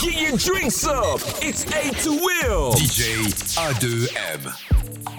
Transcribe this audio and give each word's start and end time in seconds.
Get 0.00 0.20
your 0.20 0.36
drinks 0.38 0.86
up. 0.86 1.20
It's 1.42 1.64
A 1.66 1.90
to 2.02 2.10
Will. 2.10 2.72
DJ 2.72 3.26
A2M. 3.56 5.17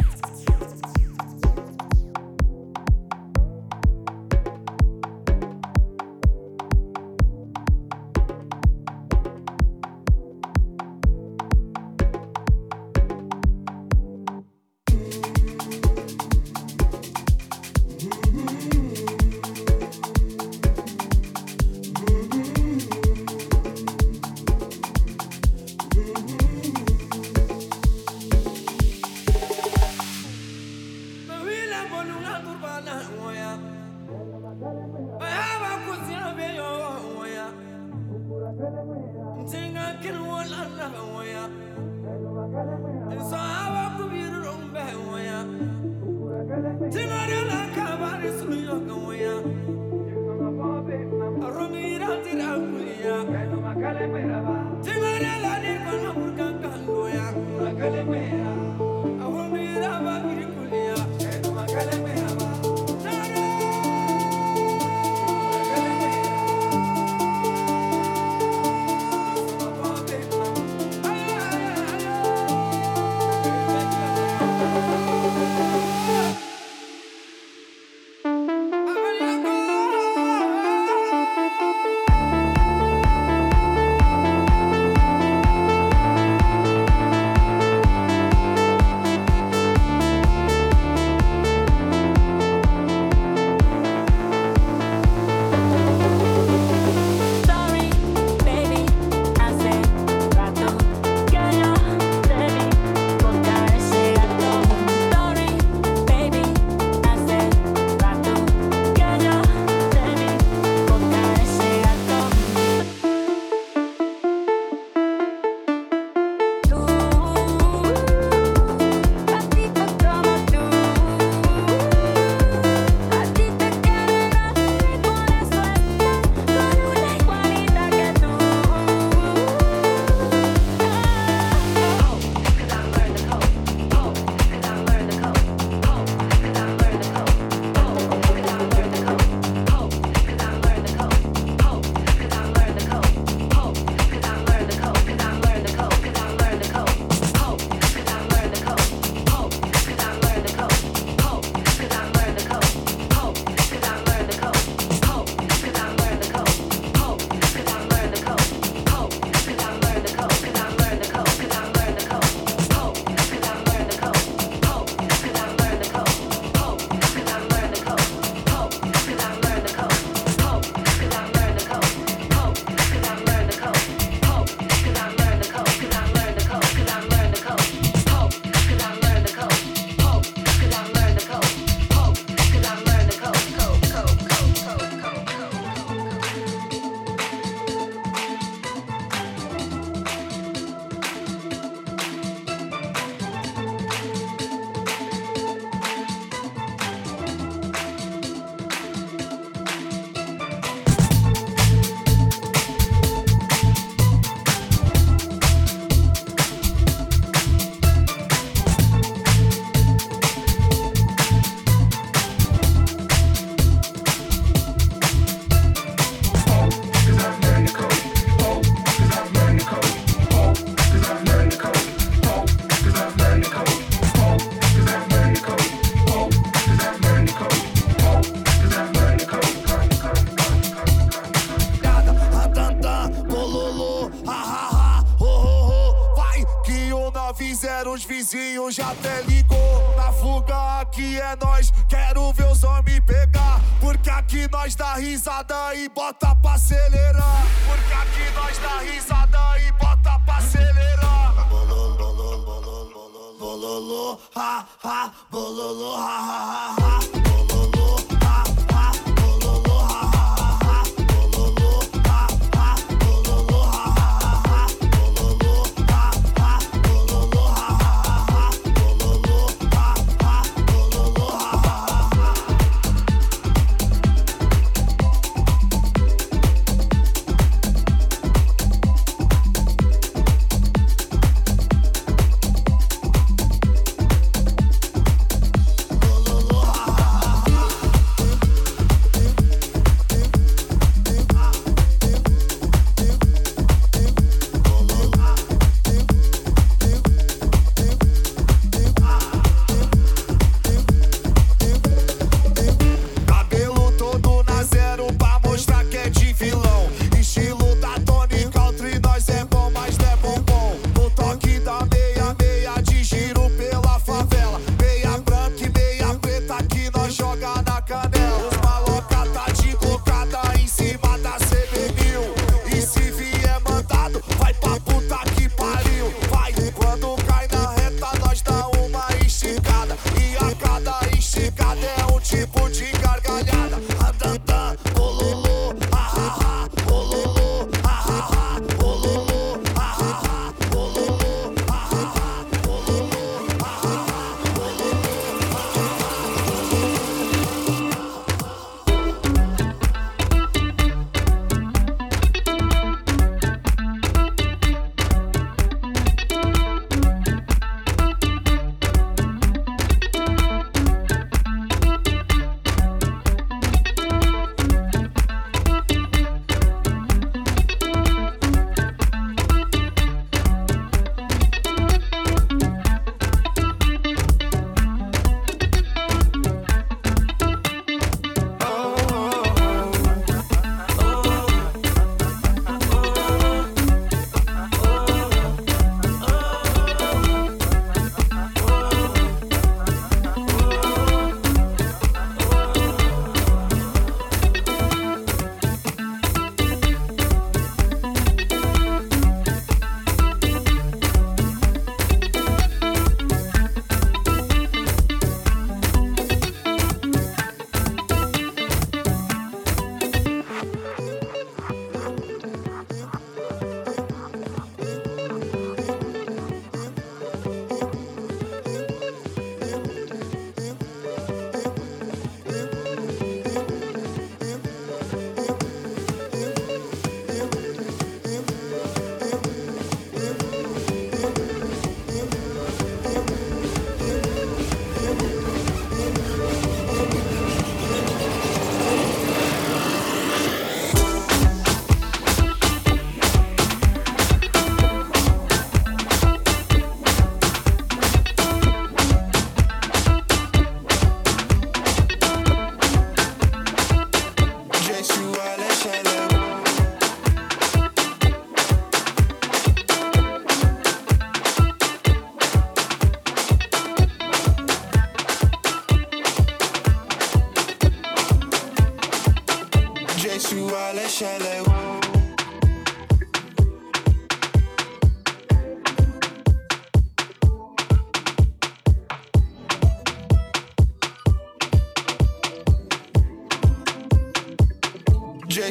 já 238.72 238.92
até 238.92 239.22
ligou. 239.24 239.96
Na 239.96 240.12
fuga 240.12 240.80
aqui 240.80 241.20
é 241.20 241.36
nós, 241.42 241.72
quero 241.88 242.32
ver 242.34 242.46
os 242.52 242.64
homens 242.64 243.00
pegar. 243.02 243.60
Porque 243.80 244.10
aqui 244.10 244.48
nós 244.52 244.76
dá 244.76 244.96
risada 244.96 245.76
e 245.76 245.90
bota 245.90 246.36
pra 246.36 246.54
acelerar. 246.54 247.46
Porque 247.66 247.94
aqui 247.94 248.32
nós 248.36 248.58
dá 248.60 248.80
risada 248.80 249.60
e 249.60 249.72
bota 249.74 250.20
pra 250.20 250.38
acelerar. 250.38 251.48
Bololô, 251.50 252.14
bololô, 252.14 253.38
bololô, 253.40 254.20
ha, 254.36 254.66
ha, 254.84 255.12
bololô, 255.32 255.96
ha, 255.96 256.20
ha, 256.20 256.66
ha. 256.66 256.69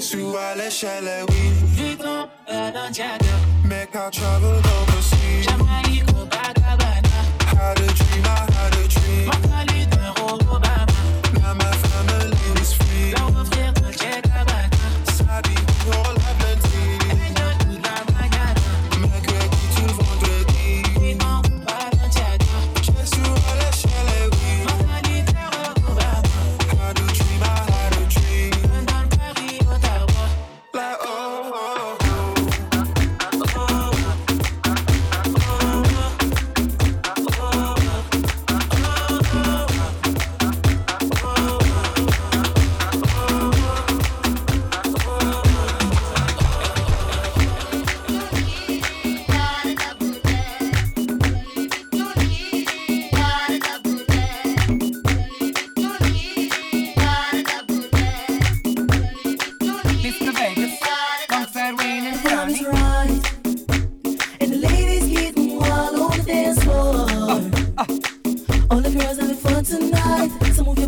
Su 0.00 0.37
à 0.37 0.55
l'échelle, 0.55 1.25
oui. 1.29 1.53
Vuitton, 1.75 2.29
Balenciaga. 2.47 3.27
Make 3.65 3.95
I 3.95 4.11
travel 4.11 4.61
overseas. 4.81 6.08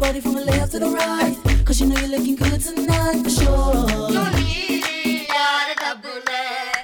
Your 0.00 0.08
body 0.08 0.20
from 0.20 0.34
the 0.34 0.44
left 0.44 0.72
to 0.72 0.78
the 0.78 0.88
right, 0.88 1.36
cause 1.64 1.80
you 1.80 1.86
know 1.86 1.98
you're 1.98 2.08
looking 2.08 2.36
good 2.36 2.60
tonight 2.60 3.22
for 3.22 3.30
sure. 3.30 4.10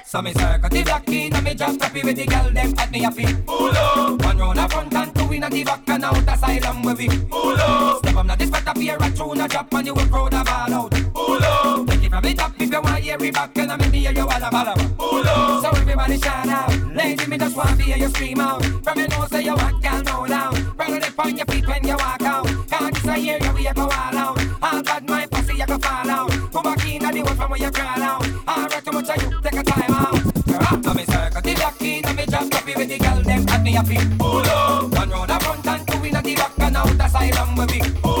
So 0.05 0.21
me 0.21 0.33
circle 0.33 0.69
the 0.69 0.83
block 0.83 1.07
in 1.09 1.33
and 1.33 1.43
me 1.43 1.53
just 1.53 1.81
happy 1.81 2.01
with 2.01 2.15
the 2.15 2.25
girl 2.25 2.49
them 2.49 2.73
at 2.77 2.91
me 2.91 2.99
happy. 2.99 3.25
Pull 3.45 3.75
up. 3.75 4.21
One 4.23 4.37
round 4.37 4.59
a 4.59 4.69
front 4.69 4.93
and 4.93 5.15
two 5.15 5.33
in 5.33 5.43
a 5.43 5.49
the 5.49 5.63
back 5.63 5.89
and 5.89 6.05
out 6.05 6.33
asylum 6.33 6.83
where 6.83 6.95
we. 6.95 7.07
Pull 7.07 7.59
up. 7.59 7.97
Step 7.99 8.15
up 8.15 8.25
now 8.25 8.35
this 8.35 8.47
spot 8.47 8.67
up 8.67 8.77
here 8.77 8.97
a 8.99 9.11
tune 9.11 9.41
a 9.41 9.47
drop 9.47 9.73
and 9.73 9.87
you 9.87 9.93
will 9.93 10.07
crowd 10.07 10.33
a 10.33 10.43
ball 10.43 10.73
out. 10.73 10.91
Pull 11.13 11.43
up. 11.43 11.87
Take 11.87 12.03
it 12.03 12.09
from 12.09 12.23
the 12.23 12.33
top 12.33 12.53
if 12.59 12.71
you 12.71 12.81
want 12.81 13.03
hear 13.03 13.17
it 13.19 13.33
back 13.33 13.57
and 13.57 13.71
I 13.71 13.75
make 13.77 13.91
me 13.91 13.99
hear 13.99 14.11
you 14.11 14.21
all 14.21 14.43
about 14.43 14.77
it. 14.77 14.97
Pull 14.97 15.27
up. 15.27 15.63
So 15.63 15.69
everybody 15.81 16.17
shout 16.19 16.47
out. 16.47 16.95
Lady 16.95 17.25
me 17.27 17.37
just 17.37 17.55
want 17.55 17.77
to 17.77 17.83
hear 17.83 17.97
you 17.97 18.09
scream 18.09 18.39
out. 18.39 18.63
From 18.83 18.99
your 18.99 19.07
nose 19.09 19.29
say 19.29 19.43
you 19.43 19.55
walk 19.55 19.81
girl 19.81 20.03
no 20.03 20.21
loud. 20.23 20.77
Brother 20.77 20.99
dip 20.99 21.19
on 21.19 21.35
your 21.35 21.45
feet 21.47 21.67
when 21.67 21.83
you 21.83 21.97
walk 21.97 22.21
out. 22.21 22.56
Cause 22.77 22.91
this 22.91 23.05
a 23.05 23.09
area 23.09 23.51
where 23.53 23.69
a 23.69 23.73
go 23.73 23.81
all 23.81 23.91
out. 23.91 24.37
All 24.61 24.83
bad 24.83 25.09
my 25.09 25.25
pussy 25.25 25.55
you 25.57 25.65
go 25.65 25.77
fall 25.79 26.09
out. 26.09 26.29
Come 26.51 26.63
back 26.63 26.85
in 26.85 27.01
the 27.01 27.21
world 27.23 27.37
from 27.37 27.49
where 27.49 27.59
you 27.59 27.71
crawl 27.71 28.03
out. 28.03 28.27
All 28.47 28.67
right, 28.67 28.85
too 28.85 28.91
much 28.91 29.09
of 29.09 29.21
you, 29.23 29.41
take 29.41 29.59
a 29.59 29.63
time 29.63 29.91
out. 29.91 30.21
You're 30.45 30.61
after 30.61 30.93
me 30.93 31.05
circle, 31.05 31.41
the 31.41 31.55
lock 31.55 31.81
in 31.81 32.01
the 32.03 32.13
me 32.13 32.25
drop 32.27 32.51
copy 32.51 32.73
with 32.75 32.89
the 32.89 32.99
girl 32.99 33.21
them 33.23 33.45
and 33.49 33.63
me 33.63 33.75
a 33.77 33.83
feel. 33.83 34.17
Pull 34.19 34.45
up, 34.45 34.91
one 34.91 35.09
round 35.09 35.29
the 35.29 35.39
front 35.39 35.67
and 35.67 35.87
two 35.87 36.03
in 36.03 36.13
the 36.13 36.35
back 36.35 36.59
and 36.59 36.77
out 36.77 37.05
asylum 37.05 37.55
where 37.55 37.67
we. 37.67 37.79
Pull 38.01 38.16